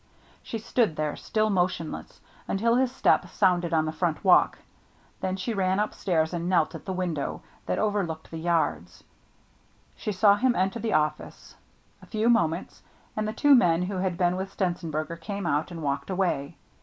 She 0.41 0.57
stood 0.57 0.95
there, 0.95 1.15
still 1.15 1.51
motionless, 1.51 2.21
until 2.47 2.73
his 2.73 2.91
step 2.91 3.27
sounded 3.27 3.71
on 3.71 3.85
the 3.85 3.91
front 3.91 4.23
walk; 4.25 4.57
then 5.19 5.35
she 5.35 5.53
ran 5.53 5.79
upstairs 5.79 6.33
and 6.33 6.49
knelt 6.49 6.73
by 6.73 6.79
the 6.79 6.91
window 6.91 7.43
that 7.67 7.77
over 7.77 8.03
looked 8.03 8.31
the 8.31 8.39
yards. 8.39 9.03
She 9.95 10.11
saw 10.11 10.37
him 10.37 10.55
enter 10.55 10.79
the 10.79 10.93
office. 10.93 11.53
A 12.01 12.07
few 12.07 12.29
moments, 12.29 12.81
and 13.15 13.27
the 13.27 13.31
two 13.31 13.53
men 13.53 13.83
who 13.83 13.97
had 13.97 14.17
been 14.17 14.37
with 14.37 14.51
Stenzenberger 14.51 15.17
came 15.17 15.45
out 15.45 15.69
and 15.69 15.83
walked 15.83 16.09
away. 16.09 16.57